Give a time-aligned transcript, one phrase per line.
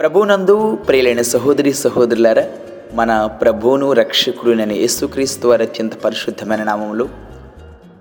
[0.00, 2.44] ప్రభునందు ప్రియులైన సహోదరి సహోదరులారా
[2.92, 7.08] మన ప్రభువును రక్షకుడునని యేసుక్రీస్తు వారి అత్యంత పరిశుద్ధమైన నామంలో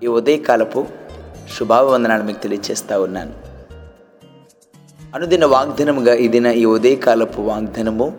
[0.04, 0.86] ఈ ఉదయకాలపు
[1.60, 3.32] శుభావందనాలు మీకు తెలియజేస్తా ఉన్నాను.
[5.16, 8.18] అనుదిన వాగ్దనముగా ఈ ఈ ఉదయకాలపు వాగ్దనము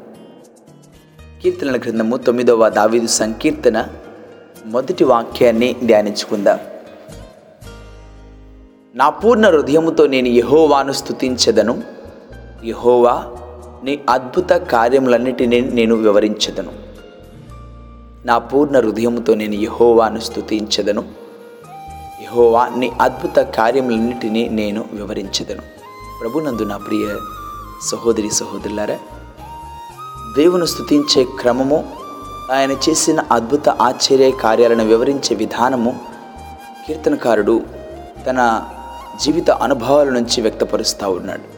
[1.42, 3.86] కీర్తనల గ్రంథము తొమ్మిదవ దావీదు సంకీర్తన
[4.66, 6.58] మొదటి వాక్యాన్ని ధ్యానించుకుందాం.
[8.94, 11.82] నా పూర్ణ హృదయముతో నేను యహోవాను స్థుతించదను
[12.64, 13.33] యహోవా
[13.84, 16.72] నీ అద్భుత కార్యములన్నిటినీ నేను వివరించదను.
[18.26, 21.02] నా పూర్ణ హృదయంతో నేను యహోవాను స్థుతించదను
[22.22, 25.62] యహోవా నీ అద్భుత కార్యములన్నిటినీ నేను వివరించదను.
[26.20, 27.06] ప్రభునందు నా ప్రియ
[27.90, 28.98] సహోదరి సహోదరులారా
[30.36, 31.84] దేవుని స్థుతించే క్రమము
[32.52, 36.00] ఆయన చేసిన అద్భుత ఆశ్చర్య కార్యాలను వివరించే విధానము
[36.86, 37.62] కీర్తనకారుడు
[38.26, 38.62] తన
[39.24, 41.53] జీవిత అనుభవాల నుంచి వ్యక్తపరుస్తూ ఉన్నాడు.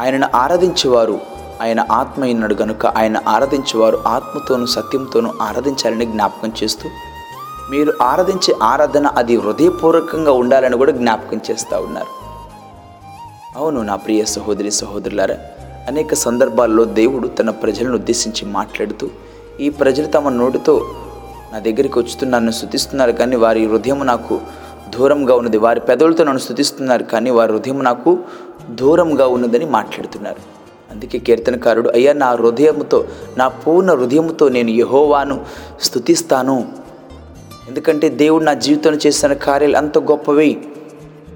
[0.00, 1.20] ఆయనను ఆరాధించేవారు.
[1.62, 6.88] ఆయన ఆత్మ అయినాడు గనుక ఆయన ఆరాధించేవారు ఆత్మతోనూ సత్యంతోనూ ఆరాధించాలని జ్ఞాపకం చేస్తూ
[7.70, 12.12] మీరు ఆరాధించే ఆరాధన అది హృదయపూర్వకంగా ఉండాలని కూడా జ్ఞాపకం చేస్తూ ఉన్నారు.
[13.56, 15.36] అవును నా ప్రియ సహోదరి సహోదరులారా
[15.88, 19.08] అనేక సందర్భాల్లో దేవుడు తన ప్రజలను ఉద్దేశించి మాట్లాడుతూ
[19.60, 20.94] ఈ ప్రజలు తమ నోటితో
[21.52, 24.40] నా దగ్గరికి వచ్చుతూ నన్ను స్థుతిస్తున్నారు కానీ వారి హృదయం నాకు
[24.88, 25.58] దూరంగా ఉన్నది.
[25.58, 28.18] వారి పెదవులతో నన్ను స్థుతిస్తున్నారు కానీ వారి హృదయం నాకు
[28.70, 30.56] దూరంగా ఉన్నదని మాట్లాడుతున్నారు.
[30.90, 35.44] అందుకే కీర్తనకారుడు అయ్యా నా హృదయముతో నా పూర్ణ హృదయముతో నేను యహోవాను
[35.82, 36.68] స్థుతిస్తాను
[37.68, 40.60] ఎందుకంటే దేవుడు నా జీవితంలో చేసిన కార్యాలు అంత గొప్పవి.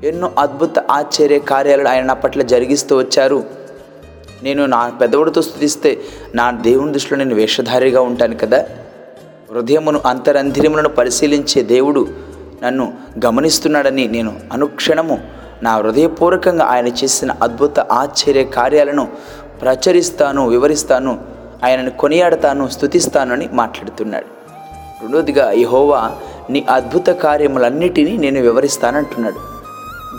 [0.05, 3.45] ఎన్నో అద్భుత ఆశ్చర్య కార్యాలను ఆయన నా పట్ల జరిగిస్తూ వచ్చారు.
[4.43, 6.01] నేను నా పెదవుడితో స్థుతిస్తే
[6.35, 8.65] నా దేవుని దృష్టిలో నేను వేషధారిగా ఉంటాను కదా.
[9.53, 12.09] హృదయమును అంతరంధిరములను పరిశీలించే దేవుడు
[12.63, 12.93] నన్ను
[13.27, 15.19] గమనిస్తున్నాడని నేను అనుక్షణము
[15.63, 19.09] నా హృదయపూర్వకంగా ఆయన చేసిన అద్భుత ఆశ్చర్య కార్యాలను
[19.61, 21.19] ప్రచురిస్తాను వివరిస్తాను
[21.65, 24.27] ఆయనను కొనియాడతాను స్థుతిస్తానని అని మాట్లాడుతున్నాడు.
[25.03, 26.13] రెండోదిగా యహోవా
[26.51, 29.41] నీ అద్భుత కార్యములన్నిటినీ నేను వివరిస్తానంటున్నాడు.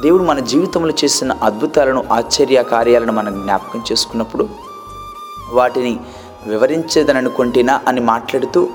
[0.01, 4.49] దేవుడు మన జీవితంలో చేసిన అద్భుతాలను ఆశ్చర్య కార్యాలను మనం జ్ఞాపకం చేసుకున్నప్పుడు
[5.53, 5.99] వాటిని
[6.47, 8.69] వివరించేదననుకుంటేనా అని మాట్లాడుతూ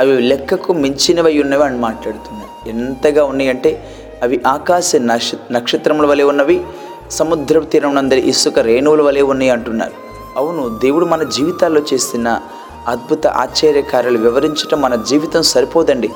[0.00, 6.64] అవి లెక్కకు మించినవై ఉన్నవి అని మాట్లాడుతున్నాయి ఎంతగా ఉన్నాయంటే అవి ఆకాశ నక్ష నక్షత్రముల వలె ఉన్నవి
[7.10, 9.92] సముద్ర తీరమునందరి ఇసుక రేణువుల వలె ఉన్నాయి అంటున్నారు.
[10.36, 12.40] అవును దేవుడు మన జీవితాల్లో చేసిన
[12.88, 16.08] అద్భుత ఆశ్చర్య కార్యాలు వివరించడం మన జీవితం సరిపోదండి.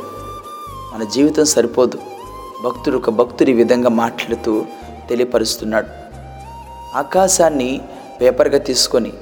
[0.95, 1.99] మన జీవితం సరిపోదు.
[2.65, 4.65] భక్తుడు ఒక భక్తుడు ఈ విధంగా మాట్లాడుతూ
[5.09, 5.87] తెలియపరుస్తున్నాడు.
[6.97, 7.81] ఆకాశాన్ని
[8.21, 9.13] పేపర్గా తీసుకొని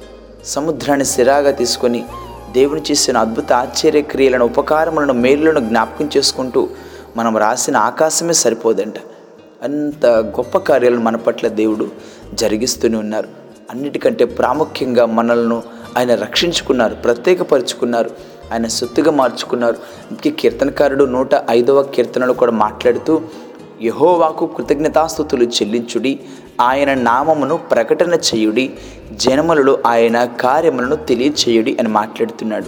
[0.45, 2.05] సముద్రాన్ని సిరాగా తీసుకొని
[2.51, 6.69] దేవుని చేసిన అద్భుత ఆశ్చర్య క్రియలను ఉపకారములను మేలులను జ్ఞాపకం చేసుకుంటూ
[7.17, 8.93] మనం రాసిన ఆకాశమే సరిపోదంట.
[9.63, 11.87] అంత గొప్ప కార్యాలను మన పట్ల దేవుడు
[12.33, 13.27] జరిగిస్తూనే ఉన్నారు.
[13.71, 15.61] అన్నిటికంటే ప్రాముఖ్యంగా మనల్ని
[15.97, 18.11] ఆయన రక్షించుకున్నారు ప్రత్యేకపరుచుకున్నారు
[18.53, 19.75] ఆయన సొత్తుగా మార్చుకున్నారు.
[20.11, 23.21] ఇంకే కీర్తనకారుడు నూట ఐదవ కీర్తనలో కూడా మాట్లాడుతూ
[23.81, 26.19] యహోవాకు కృతజ్ఞతాస్థుతులు చెల్లించుడి
[26.61, 28.73] ఆయన నామమును ప్రకటన చేయుడి
[29.17, 32.65] జనములలో ఆయన కార్యములను తెలియచేయుడి అని మాట్లాడుతున్నాడు.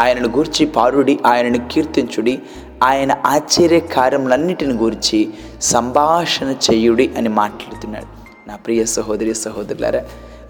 [0.00, 2.42] ఆయనను గూర్చి పారుడి ఆయనను కీర్తించుడి
[2.82, 5.28] ఆయన ఆశ్చర్య కార్యములన్నిటిని గూర్చి
[5.62, 8.06] సంభాషణ చేయుడి అని మాట్లాడుతున్నాడు.
[8.48, 10.02] నా ప్రియ సహోదరి సహోదరులారా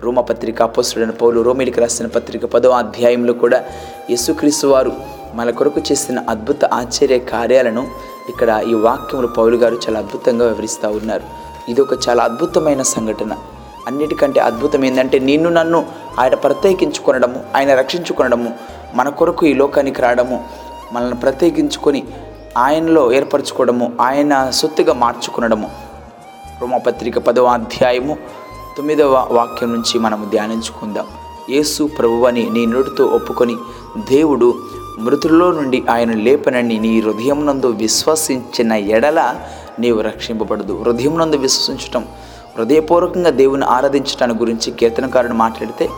[0.02, 3.64] రోమపత్రిక అపోసుడైన పౌలు రోమిలికి రాసిన పత్రిక పదో అధ్యాయంలో కూడా
[4.10, 4.92] యేసుక్రీస్తు వారు
[5.34, 7.88] మన కొరకు చేసిన అద్భుత ఆశ్చర్య కార్యాలను
[8.28, 11.22] ఇక్కడ ఈ వాక్యములు పౌలు గారు చాలా అద్భుతంగా వివరిస్తూ ఉన్నారు.
[11.68, 13.36] ఇది ఒక చాలా అద్భుతమైన సంఘటన.
[13.90, 15.86] అన్నిటికంటే అద్భుతం ఏంటంటే నిన్ను నన్ను
[16.20, 18.50] ఆయన ప్రత్యేకించుకొనడము ఆయన రక్షించుకొనడము
[18.94, 20.36] మన కొరకు ఈ లోకానికి రావడము
[20.92, 22.00] మనల్ని ప్రత్యేకించుకొని
[22.58, 25.68] ఆయనలో ఏర్పరచుకోవడము ఆయన సొత్తుగా మార్చుకునడము.
[26.60, 28.14] రోమపత్రిక పదవ అధ్యాయము
[28.76, 31.06] తొమ్మిదవ వాక్యం నుంచి మనము ధ్యానించుకుందాం.
[31.50, 33.56] యేసు ప్రభువని నీ నోటితో ఒప్పుకొని
[34.10, 34.48] దేవుడు
[34.98, 39.20] మృతుల్లో నుండి ఆయన లేపనని నీ హృదయం నందు విశ్వసించిన ఎడల
[39.78, 40.74] నీవు రక్షింపబడదు.
[40.82, 42.04] హృదయం నందు విశ్వసించటం
[42.56, 45.88] హృదయపూర్వకంగా దేవుని ఆరాధించటాన్ని గురించి కీర్తనకారుడు మాట్లాడితే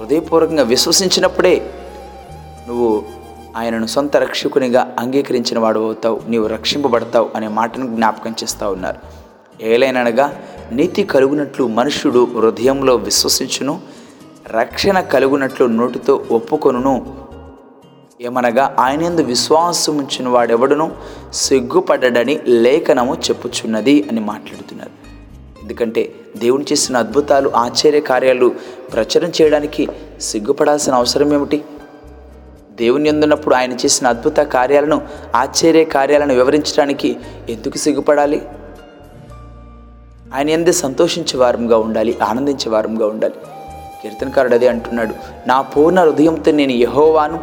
[0.00, 1.70] హృదయపూర్వకంగా విశ్వసించినప్పుడే
[2.68, 3.02] నువ్వు
[3.56, 8.98] ఆయనను సొంత రక్షకునిగా అంగీకరించిన వాడు అవుతావు నీవు రక్షింపబడతావు అనే మాటను జ్ఞాపకం చేస్తూ ఉన్నారు.
[9.62, 10.42] ఏలైనగా
[10.72, 13.80] నీతి కలుగునట్లు మనుష్యుడు హృదయంలో విశ్వసించును
[14.46, 17.14] రక్షణ కలుగునట్లు నోటితో ఒప్పుకొనును.
[18.20, 20.92] ఏమనగా ఆయన ఎందు విశ్వాసం ఉంచిన వాడెవడును
[21.32, 25.03] సిగ్గుపడ్డని లేఖనము చెప్పుచున్నది అని మాట్లాడుతున్నారు.
[25.64, 28.54] ఎందుకంటే దేవుని చేసిన అద్భుతాలు ఆశ్చర్య కార్యాలు
[28.92, 29.88] ప్రచారం చేయడానికి
[30.20, 31.64] సిగ్గుపడాల్సిన అవసరం ఏమిటి?
[32.72, 35.02] దేవుని ఎందున్నప్పుడు ఆయన చేసిన అద్భుత కార్యాలను
[35.34, 37.16] ఆశ్చర్య కార్యాలను వివరించడానికి
[37.48, 38.48] ఎందుకు సిగ్గుపడాలి?
[40.34, 43.34] ఆయన ఎందే సంతోషించే వారంగా ఉండాలి ఆనందించే వారంగా ఉండాలి.
[44.02, 45.14] కీర్తనకారుడు అదే అంటున్నాడు
[45.48, 47.40] నా పూర్ణ హృదయంతో నేను యహోవాను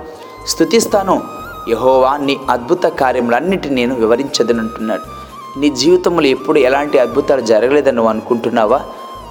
[0.47, 1.21] స్థుతిస్తాను
[1.69, 5.20] యహోవా నీ అద్భుత కార్యములన్నిటిని నేను వివరించదని అంటున్నాడు
[5.57, 8.81] నీ జీవితంలో ఎప్పుడు ఎలాంటి అద్భుతాలు జరగలేదని నువ్వు అనుకుంటున్నావా?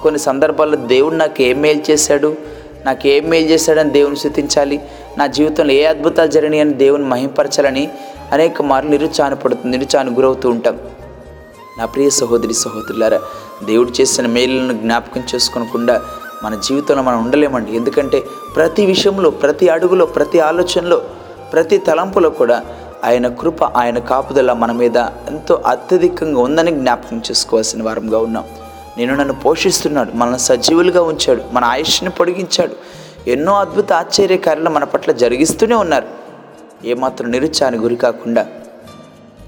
[0.03, 2.35] కొన్ని సందర్భాల్లో దేవుడు నాకు ఏం మేలు చేశాడు?
[2.85, 4.81] నాకు ఏం మేలు చేశాడని దేవుని స్థుతించాలి?
[5.17, 7.89] నా జీవితంలో ఏ అద్భుతాలు జరిగినాయని దేవుని మహింపరచాలని
[8.31, 10.79] అనేక మార్లు నిరుచానపడుతుంది నిరుచాను గురవుతూ ఉంటాం.
[11.77, 13.21] నా ప్రియ సహోదరి సహోదరులారా
[13.63, 16.01] దేవుడు చేసిన మేలులను జ్ఞాపకం చేసుకోనకుండా
[16.43, 17.75] మన జీవితంలో మనం ఉండలేమండి.
[17.75, 18.23] ఎందుకంటే
[18.55, 21.01] ప్రతి విషయంలో ప్రతి అడుగులో ప్రతి ఆలోచనలో
[21.53, 22.61] ప్రతి తలంపులో కూడా
[23.03, 28.43] ఆయన కృప ఆయన కాపుదల మన మీద ఎంతో అత్యధికంగా ఉందని జ్ఞాపకం చేసుకోవాల్సిన వారంగా ఉన్నాం.
[28.97, 32.75] నేను నన్ను పోషిస్తున్నాడు మనల్ని సజీవులుగా ఉంచాడు మన ఆయుష్ని పొడిగించాడు.
[33.29, 36.07] ఎన్నో అద్భుత ఆశ్చర్య కార్యాలు మన పట్ల జరిగిస్తూనే ఉన్నారు.
[36.85, 38.47] ఏమాత్రం నిరుత్సాహాన్ని గురి కాకుండా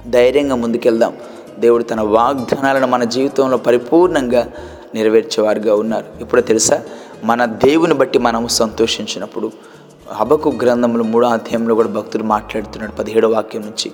[0.10, 1.14] ధైర్యంగా ముందుకెళ్దాం.
[1.60, 4.52] దేవుడు తన వాగ్దానాలను మన జీవితంలో పరిపూర్ణంగా
[4.96, 6.06] నెరవేర్చేవారుగా ఉన్నారు.
[6.22, 6.82] ఇప్పుడు తెలుసా?
[7.24, 9.52] మన దేవుని బట్టి మనము సంతోషించినప్పుడు
[10.12, 13.92] హబకు గ్రంథంలో మూడో అధ్యాయంలో కూడా భక్తులు మాట్లాడుతున్నాడు పదిహేడో వాక్యం నుంచి.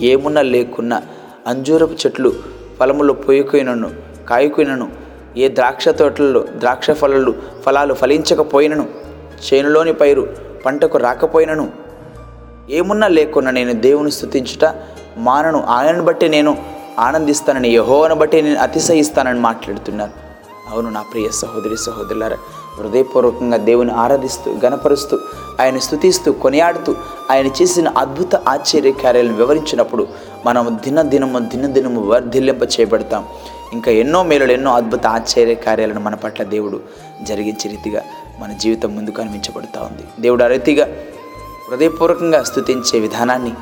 [0.00, 1.02] ఏమున్నా లేకున్నా
[1.46, 2.32] అంజూరపు చెట్లు
[2.80, 3.90] ఫలములు పోయిపోయినను
[4.28, 4.90] కాయకుయినను
[5.36, 7.34] ఏ ద్రాక్ష తోటలలో ద్రాక్ష ఫలాలు
[7.66, 8.88] ఫలాలు ఫలించకపోయినను
[9.50, 10.28] చేనులోని పైరు
[10.66, 11.72] పంటకు రాకపోయినను.
[12.70, 14.74] ఏమున్నా లేకున్నా నేను దేవుని స్థుతించుట
[15.18, 16.56] మానను ఆయనను బట్టి నేను
[16.98, 20.12] ఆనందిస్తానని యహోవను బట్టి నేను అతిశయిస్తానని మాట్లాడుతున్నాను
[20.72, 22.36] అవును నా ప్రియ సహోదరి సహోదరులారా
[22.78, 25.18] హృదయపూర్వకంగా దేవుని ఆరాధిస్తూ గనపరుస్తూ
[25.60, 26.94] ఆయన స్థుతిస్తూ కొనియాడుతూ
[27.30, 30.08] ఆయన చేసిన అద్భుత ఆశ్చర్య కార్యాలను వివరించినప్పుడు
[30.46, 33.24] మనం దినదినము దినదినము వర్ధిల్లింప చేయబడతాం.
[33.72, 36.80] ఇంకా ఎన్నో మేలులు ఎన్నో అద్భుత ఆశ్చర్య కార్యాలను మన పట్ల దేవుడు
[37.22, 38.02] జరిగించే రీతిగా
[38.40, 40.04] మన జీవితం ముందుకు అనిపించబడుతూ ఉంది.
[40.20, 40.88] దేవుడు ఆ రీతిగా
[41.70, 43.52] హృదయపూర్వకంగా స్థుతించే విధానాన్ని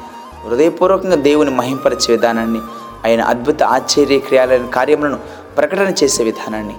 [0.49, 2.61] హృదయపూర్వకంగా దేవుని మహింపరిచే విధానాన్ని
[3.07, 5.19] ఆయన అద్భుత ఆశ్చర్య క్రియాలైన కార్యములను
[5.57, 6.75] ప్రకటన చేసే విధానాన్ని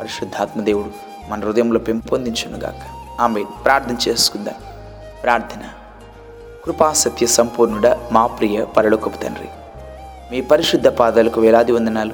[0.00, 3.12] పరిశుద్ధాత్మ దేవుడు మన హృదయంలో పెంపొందించునుగాక.
[3.20, 4.54] ఆమె ప్రార్థన చేసుకుందాం.
[5.22, 5.62] ప్రార్థన.
[6.64, 9.48] కృపా సత్య సంపూర్ణుడ మా ప్రియ పరలోకపు తండ్రి.
[10.30, 12.12] మీ పరిశుద్ధ పాదాలకు వేలాది వందనాలు.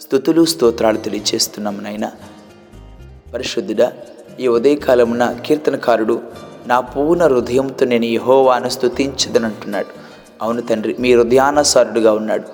[0.00, 2.10] స్థుతులు స్తోత్రాలు తెలియచేస్తున్నాము నాయనా.
[3.34, 3.92] పరిశుద్ధుడా
[4.40, 6.22] ఈ ఉదయకాలమున కీర్తనకారుడు
[6.66, 9.86] నా పూర్ణ హృదయంతో నేను యహోవాను స్తుతించదని అంటున్నాడు
[10.42, 12.44] అవును తండ్రి మీ హృదయానుసారుడుగా ఉన్నాడు.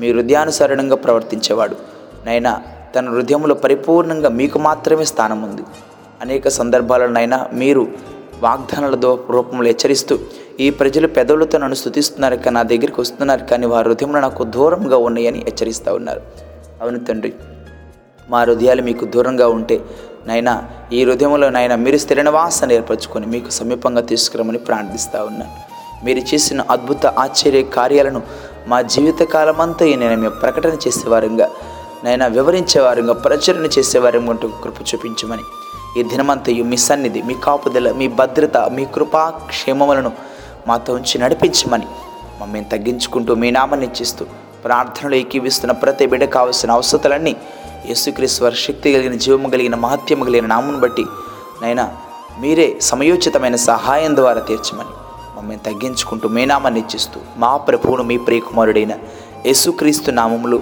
[0.00, 1.76] మీ హృదయానుసారణంగా ప్రవర్తించేవాడు.
[2.26, 2.62] నైనా
[2.94, 5.64] తన హృదయంలో పరిపూర్ణంగా మీకు మాత్రమే స్థానం ఉంది
[6.22, 7.82] అనేక సందర్భాలలో నైనా మీరు
[8.42, 8.94] వాగ్దానాల
[9.30, 10.14] రూపంలో హెచ్చరిస్తూ
[10.60, 15.38] ఈ ప్రజలు పెదవులతో నన్ను స్థుతిస్తున్నారు కానీ నా దగ్గరికి వస్తున్నారు కానీ వారి హృదయంలో నాకు దూరంగా ఉన్నాయని
[15.38, 16.22] హెచ్చరిస్తూ ఉన్నారు.
[16.82, 17.32] అవును తండ్రి
[18.30, 19.76] మా హృదయాలు మీకు దూరంగా ఉంటే
[20.26, 20.54] నైనా
[20.92, 25.54] ఈ హృదయంలో నైనా మీరు స్థిర నివాసాన్ని ఏర్పరచుకొని మీకు సమీపంగా తీసుకురమని ప్రార్థిస్తూ ఉన్నాను
[26.04, 28.20] మీరు చేసిన అద్భుత ఆశ్చర్య కార్యాలను
[28.68, 31.48] మా జీవితకాలమంతా నేను మేము ప్రకటన చేసేవారంగా
[32.04, 35.44] నైనా వివరించేవారుగా ప్రచురణ చేసేవారు అంటూ కృప చూపించమని.
[35.98, 40.12] ఈ దినమంతయు మీ సన్నిధి మీ కాపుదల మీ భద్రత మీ కృపా క్షేమములను
[40.68, 41.88] మాతో ఉంచి నడిపించమని
[42.40, 44.24] మమ్మల్ని తగ్గించుకుంటూ మీ నామాన్ని ఇచ్చిస్తూ
[44.64, 47.36] ప్రార్థనలు ఏకీవిస్తున్న ప్రతి బిడ్డ కావలసిన అవసరతలన్నీ
[47.86, 51.04] యేసుక్రీశ్వర వారి శక్తి కలిగిన జీవము కలిగిన మహత్యము కలిగిన నామును బట్టి
[51.62, 51.84] నైనా
[52.40, 54.94] మీరే సమయోచితమైన సహాయం ద్వారా తీర్చమని
[55.36, 58.94] మమ్మల్ని తగ్గించుకుంటూ మీ నామాన్ని ఇచ్చిస్తూ మా ప్రభువును మీ ప్రియకుమారుడైన
[59.46, 60.58] యేసుక్రీస్తు నామములు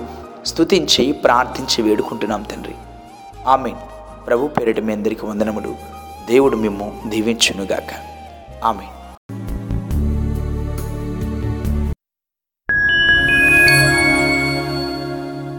[0.46, 2.74] స్తుతించి ప్రార్థించి వేడుకుంటున్నాం తండ్రి.
[3.46, 3.74] ఆమె
[4.26, 5.74] ప్రభు పేరిట మీ అందరికీ వందనములు.
[6.28, 7.94] దేవుడు మిమ్ము దీవించునుగాక.
[8.64, 8.86] ఆమె